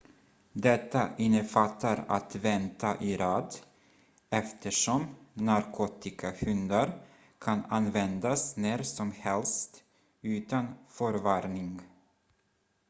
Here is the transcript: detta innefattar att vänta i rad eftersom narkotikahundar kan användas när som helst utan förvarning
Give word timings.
detta 0.53 1.09
innefattar 1.17 2.05
att 2.07 2.35
vänta 2.35 2.97
i 3.01 3.17
rad 3.17 3.55
eftersom 4.29 5.05
narkotikahundar 5.33 7.01
kan 7.39 7.65
användas 7.69 8.57
när 8.57 8.83
som 8.83 9.11
helst 9.11 9.83
utan 10.21 10.67
förvarning 10.89 11.81